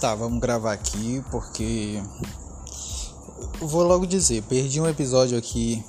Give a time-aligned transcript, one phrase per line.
[0.00, 2.00] Tá, vamos gravar aqui porque.
[3.60, 5.84] Vou logo dizer, perdi um episódio aqui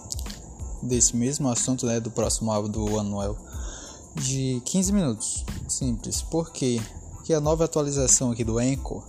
[0.82, 2.00] desse mesmo assunto, né?
[2.00, 3.38] Do próximo álbum do Anuel.
[4.16, 5.46] De 15 minutos.
[5.68, 6.24] Simples.
[6.24, 6.82] Por quê?
[7.14, 9.04] Porque a nova atualização aqui do Anchor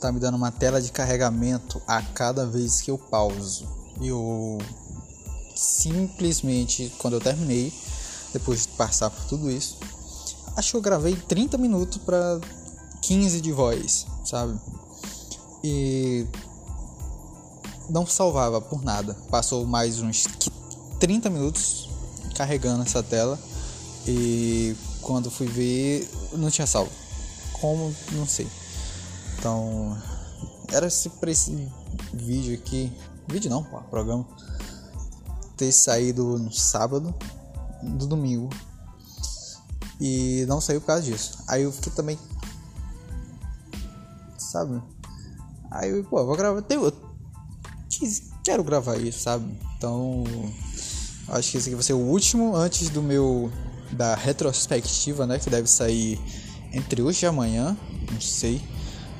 [0.00, 3.68] tá me dando uma tela de carregamento a cada vez que eu pauso.
[4.00, 4.56] Eu
[5.54, 7.74] simplesmente, quando eu terminei,
[8.32, 9.76] depois de passar por tudo isso,
[10.56, 12.40] acho que eu gravei 30 minutos para
[13.02, 14.58] 15 de voz, sabe?
[15.62, 16.26] E
[17.88, 19.14] não salvava por nada.
[19.30, 20.24] Passou mais uns
[21.00, 21.88] 30 minutos
[22.34, 23.38] carregando essa tela
[24.06, 26.90] e quando fui ver não tinha salvo.
[27.60, 27.94] Como?
[28.12, 28.48] Não sei.
[29.38, 29.96] Então,
[30.72, 31.68] era se pra esse
[32.12, 32.92] vídeo aqui,
[33.26, 34.26] vídeo não, pô, programa
[35.56, 37.12] ter saído no sábado
[37.82, 38.48] do domingo
[40.00, 41.38] e não saiu por causa disso.
[41.48, 42.18] Aí eu fiquei também
[44.58, 44.82] sabe?
[45.70, 46.64] Aí pô, vou gravar.
[46.70, 46.92] Eu
[48.44, 49.44] quero gravar isso, sabe?
[49.76, 50.24] Então,
[51.28, 53.50] acho que esse aqui vai ser o último antes do meu.
[53.92, 55.38] da retrospectiva, né?
[55.38, 56.20] Que deve sair
[56.72, 57.76] entre hoje e amanhã,
[58.12, 58.60] não sei.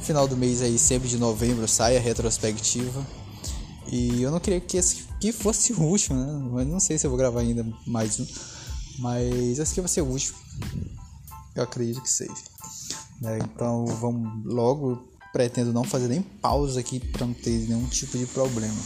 [0.00, 3.06] Final do mês aí, sempre de novembro, sai a retrospectiva.
[3.90, 6.48] E eu não queria que esse que fosse o último, né?
[6.52, 8.26] Mas não sei se eu vou gravar ainda mais um.
[9.00, 10.38] Mas esse aqui vai ser o último.
[11.54, 12.32] Eu acredito que seja.
[13.20, 13.38] Né?
[13.42, 18.26] Então vamos logo pretendo não fazer nem pausa aqui para não ter nenhum tipo de
[18.26, 18.80] problema,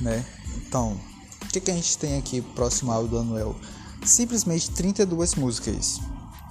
[0.00, 0.24] né?
[0.56, 0.98] Então,
[1.42, 3.56] o que, que a gente tem aqui próximo álbum do Anuel?
[4.04, 6.00] Simplesmente 32 músicas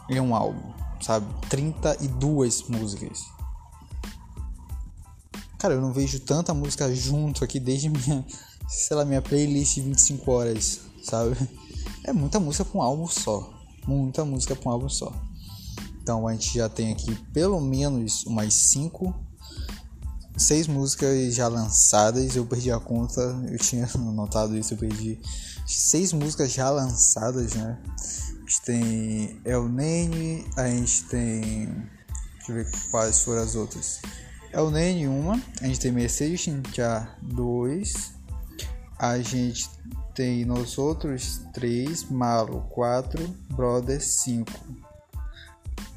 [0.10, 1.26] em um álbum, sabe?
[1.50, 3.22] 32 músicas.
[5.60, 8.26] Cara, eu não vejo tanta música junto aqui desde minha,
[8.68, 11.38] sei lá, minha playlist de 25 horas, sabe?
[12.04, 13.50] É muita música pra um álbum só.
[13.88, 15.14] Muita música pra um álbum só.
[16.04, 19.16] Então a gente já tem aqui pelo menos umas 5,
[20.38, 22.36] 6 músicas já lançadas.
[22.36, 25.18] Eu perdi a conta, eu tinha notado isso, eu perdi
[25.66, 27.80] 6 músicas já lançadas, né?
[27.88, 31.66] A gente tem El Nene, a gente tem.
[32.36, 34.02] Deixa eu ver quais foram as outras.
[34.52, 38.12] El Nene, uma, a gente tem Mercedes já 2,
[39.00, 39.70] a gente
[40.14, 44.52] tem Nós Outros 3, Malo 4, Brothers 5.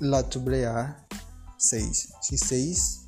[0.00, 1.06] La Tublear
[1.58, 2.08] 6.
[2.18, 3.00] Acho 6.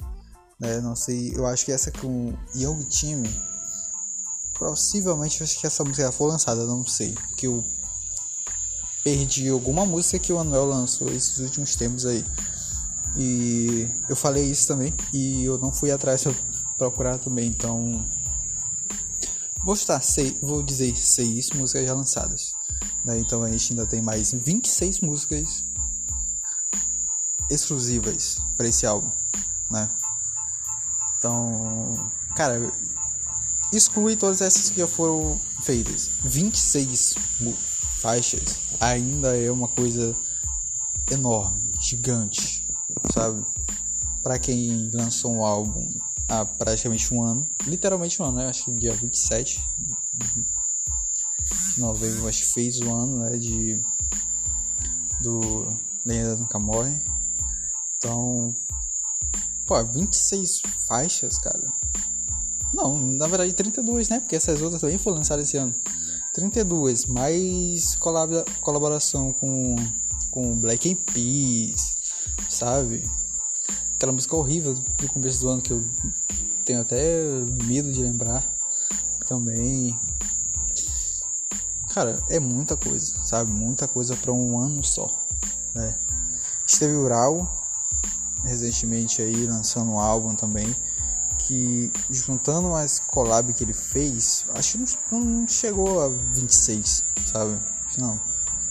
[0.60, 0.80] Né?
[0.80, 1.34] Não sei.
[1.34, 3.22] Eu acho que essa com Young Team.
[4.58, 7.12] Possivelmente acho que essa música já foi lançada, não sei.
[7.12, 7.64] Porque eu
[9.04, 12.24] perdi alguma música que o Anuel lançou esses últimos tempos aí.
[13.16, 14.92] E eu falei isso também.
[15.12, 16.34] E eu não fui atrás pra
[16.76, 17.48] procurar também.
[17.48, 18.04] Então.
[19.64, 22.52] Vou estar seis, vou dizer seis músicas já lançadas.
[23.04, 23.18] Né?
[23.18, 25.67] Então a gente ainda tem mais 26 músicas
[27.50, 29.10] exclusivas para esse álbum,
[29.70, 29.88] né?
[31.18, 32.72] Então, cara,
[33.72, 36.10] exclui todas essas que já foram feitas.
[36.24, 37.14] 26
[38.00, 40.16] faixas ainda é uma coisa
[41.10, 42.66] enorme, gigante,
[43.12, 43.44] sabe?
[44.22, 45.92] Para quem lançou um álbum
[46.28, 48.48] há praticamente um ano, literalmente um ano, né?
[48.48, 49.60] Acho que dia 27
[51.74, 53.36] de novembro, acho que fez o ano, né?
[53.38, 53.80] De
[55.20, 57.00] do Lenda Nunca Morre.
[57.98, 58.54] Então,
[59.66, 61.72] pô, 26 faixas, cara.
[62.72, 64.20] Não, na verdade 32, né?
[64.20, 65.74] Porque essas outras também foram lançadas esse ano.
[66.32, 67.96] 32, mais
[68.60, 69.76] colaboração com
[70.30, 71.96] com Black Eyed Peas,
[72.48, 73.08] sabe?
[73.94, 75.84] Aquela música horrível do começo do ano que eu
[76.64, 77.22] tenho até
[77.64, 78.46] medo de lembrar
[79.26, 79.98] também.
[81.92, 83.50] Cara, é muita coisa, sabe?
[83.50, 85.12] Muita coisa para um ano só,
[85.74, 85.98] né?
[86.66, 87.67] Esteve Ural,
[88.48, 90.74] recentemente aí lançando um álbum também
[91.38, 94.78] que juntando as collab que ele fez, acho que
[95.10, 97.58] não, não chegou a 26, sabe?
[97.96, 98.20] Não,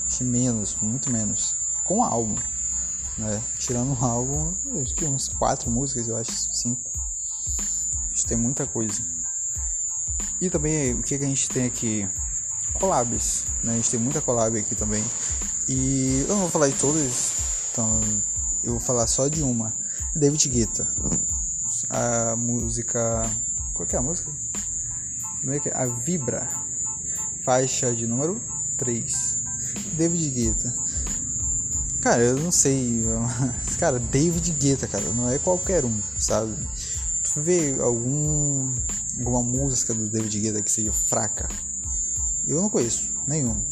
[0.05, 1.55] acho menos, muito menos.
[1.83, 2.35] Com álbum,
[3.17, 3.41] né?
[3.57, 6.91] Tirando o álbum, acho que uns quatro músicas, eu acho, cinco.
[8.11, 9.01] Acho que tem muita coisa.
[10.39, 12.07] E também o que, a gente tem aqui?
[12.73, 13.73] Collabs, né?
[13.73, 15.03] A gente tem muita collab aqui também.
[15.67, 17.33] E eu não vou falar de todas,
[17.71, 18.01] então
[18.67, 19.73] eu vou falar só de uma.
[20.13, 20.87] David Guetta.
[21.89, 23.29] A música.
[23.73, 24.29] Qual que é a música?
[25.45, 25.77] É é?
[25.77, 26.49] A Vibra.
[27.43, 28.41] Faixa de número
[28.77, 29.43] 3.
[29.93, 30.75] David Guetta.
[32.01, 33.03] Cara, eu não sei.
[33.79, 36.53] Cara, David Guetta, cara, não é qualquer um, sabe?
[37.23, 38.73] Tu vê algum
[39.19, 41.47] alguma música do David Guetta que seja fraca?
[42.45, 43.63] Eu não conheço nenhum.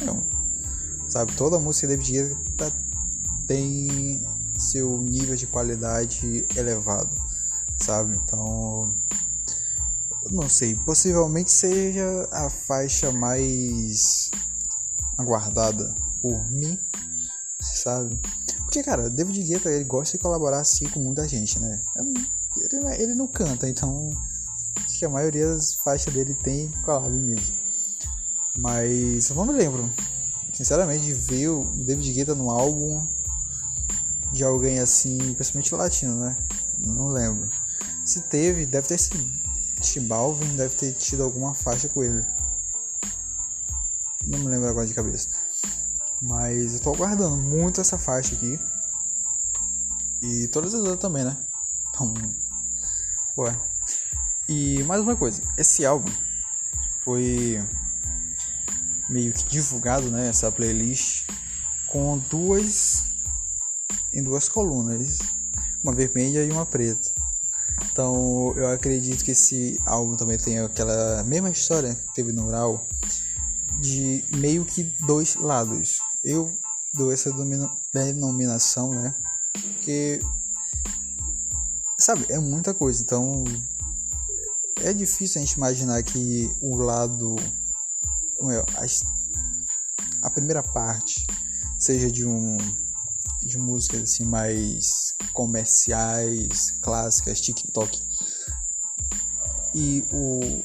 [0.00, 0.22] Nenhum.
[1.08, 2.72] Sabe, toda música David Guetta
[3.46, 4.24] tem
[4.58, 7.10] seu nível de qualidade elevado,
[7.78, 8.16] sabe?
[8.16, 8.94] Então,
[10.30, 14.30] não sei, possivelmente seja a faixa mais
[15.18, 16.78] aguardada por mim,
[17.60, 18.18] sabe?
[18.58, 21.82] Porque, cara, David Guetta, ele gosta de colaborar assim com muita gente, né?
[22.56, 24.10] Ele, ele não canta, então
[24.84, 27.54] acho que a maioria das faixas dele tem collab mesmo.
[28.56, 29.90] Mas eu não me lembro,
[30.52, 33.04] sinceramente, de ver o David Guetta no álbum
[34.34, 36.36] de alguém assim, principalmente latino, né?
[36.78, 37.48] Não lembro.
[38.04, 39.44] Se teve, deve ter sido
[40.08, 42.20] Balvin deve ter tido alguma faixa com ele.
[44.26, 45.28] Não me lembro agora de cabeça.
[46.20, 48.58] Mas eu tô aguardando muito essa faixa aqui.
[50.20, 51.36] E todas as outras também, né?
[51.90, 52.12] Então.
[53.38, 53.56] Ué.
[54.48, 56.10] E mais uma coisa, esse álbum
[57.04, 57.62] foi
[59.08, 60.28] meio que divulgado, né?
[60.28, 61.26] Essa playlist
[61.86, 63.13] com duas
[64.14, 65.18] em duas colunas,
[65.82, 67.10] uma vermelha e uma preta.
[67.90, 72.86] Então eu acredito que esse álbum também tem aquela mesma história que teve no Ural,
[73.80, 75.98] de meio que dois lados.
[76.22, 76.50] Eu
[76.94, 77.30] dou essa
[77.92, 79.14] denominação, né?
[79.52, 80.20] Porque,
[81.98, 83.02] sabe, é muita coisa.
[83.02, 83.44] Então
[84.80, 87.36] é difícil a gente imaginar que o lado,
[90.22, 91.26] a primeira parte
[91.78, 92.56] seja de um
[93.54, 98.02] de músicas assim mais comerciais, clássicas, TikTok.
[99.74, 100.62] E o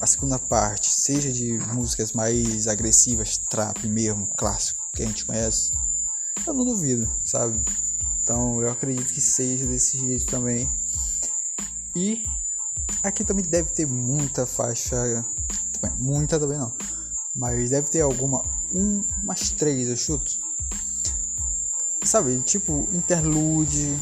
[0.00, 5.70] a segunda parte, seja de músicas mais agressivas, trap mesmo, clássico, que a gente conhece,
[6.46, 7.58] eu não duvido, sabe?
[8.22, 10.70] Então eu acredito que seja desse jeito também.
[11.94, 12.22] E
[13.02, 15.24] aqui também deve ter muita faixa,
[15.98, 16.76] muita também não,
[17.34, 20.45] mas deve ter alguma, um, umas três eu chuto,
[22.16, 23.94] sabe, tipo interlude,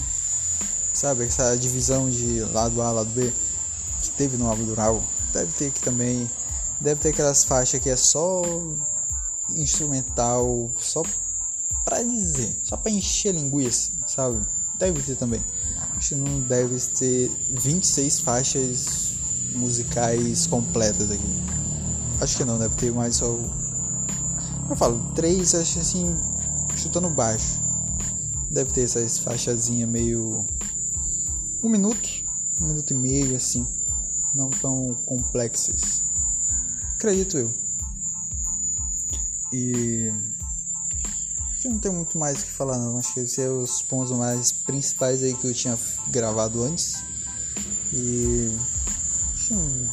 [0.92, 3.32] sabe, essa divisão de lado A, lado B
[4.00, 5.02] que teve no álbum do Raul.
[5.32, 6.30] Deve ter aqui também,
[6.80, 8.42] deve ter aquelas faixas que é só
[9.56, 11.02] instrumental, só
[11.84, 14.46] pra dizer, só pra encher linguiça, sabe?
[14.78, 15.42] Deve ter também.
[15.96, 19.14] Acho que não deve ter 26 faixas
[19.56, 21.44] musicais completas aqui.
[22.20, 23.26] Acho que não, deve ter mais só.
[24.70, 26.16] Eu falo, três, acho assim,
[26.76, 27.63] chutando baixo.
[28.54, 30.46] Deve ter essas faixazinhas meio.
[31.60, 32.08] Um minuto,
[32.60, 33.66] um minuto e meio assim.
[34.32, 36.02] Não tão complexas.
[36.94, 37.52] Acredito eu.
[39.52, 40.12] E.
[41.60, 42.96] Que não tem muito mais o que falar não.
[42.96, 45.76] Acho que esses são os pontos mais principais aí que eu tinha
[46.10, 47.02] gravado antes.
[47.92, 48.56] E.
[49.50, 49.90] Não,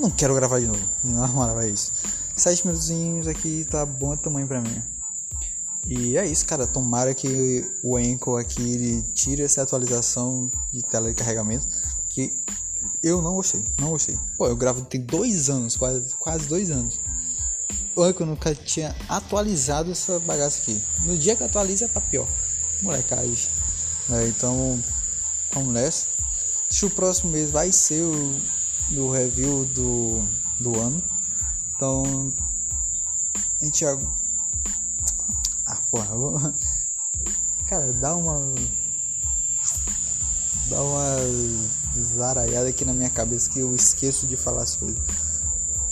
[0.00, 0.86] não quero gravar de novo.
[1.02, 1.92] Na moral, é isso.
[2.36, 4.99] Sete minutinhos aqui tá bom tamanho pra mim.
[5.86, 6.66] E é isso, cara.
[6.66, 11.66] Tomara que o Enco aqui ele tire essa atualização de tela de carregamento.
[12.08, 12.32] Que
[13.02, 14.18] eu não gostei, não gostei.
[14.36, 17.00] Pô, eu gravo tem dois anos, quase, quase dois anos.
[17.96, 20.82] O Enco nunca tinha atualizado essa bagaça aqui.
[21.04, 22.26] No dia que atualiza tá pior.
[22.82, 23.48] Molecagem.
[24.10, 24.82] É, então,
[25.52, 26.06] vamos nessa.
[26.68, 28.40] Acho que o próximo mês vai ser o,
[28.96, 30.24] o review do,
[30.60, 31.02] do ano.
[31.74, 32.32] Então,
[33.60, 33.84] a gente
[35.90, 36.38] porra, vou...
[37.68, 38.54] Cara, dá uma.
[40.68, 41.16] Dá uma
[42.00, 45.00] zaralhada aqui na minha cabeça que eu esqueço de falar as coisas.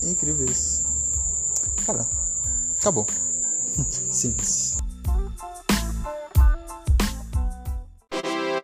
[0.02, 0.84] É incrível isso.
[1.86, 2.06] Cara,
[2.80, 3.06] acabou.
[4.10, 4.67] Simples.